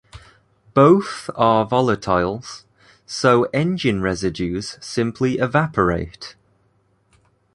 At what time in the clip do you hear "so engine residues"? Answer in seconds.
3.05-4.79